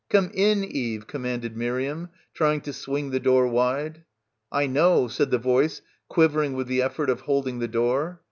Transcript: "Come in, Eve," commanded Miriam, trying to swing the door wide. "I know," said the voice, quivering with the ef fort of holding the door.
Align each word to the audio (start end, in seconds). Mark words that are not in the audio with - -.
"Come 0.09 0.31
in, 0.33 0.63
Eve," 0.63 1.05
commanded 1.05 1.55
Miriam, 1.55 2.09
trying 2.33 2.61
to 2.61 2.73
swing 2.73 3.11
the 3.11 3.19
door 3.19 3.47
wide. 3.47 4.03
"I 4.51 4.65
know," 4.65 5.07
said 5.07 5.29
the 5.29 5.37
voice, 5.37 5.83
quivering 6.07 6.53
with 6.53 6.65
the 6.65 6.81
ef 6.81 6.95
fort 6.95 7.11
of 7.11 7.21
holding 7.21 7.59
the 7.59 7.67
door. 7.67 8.19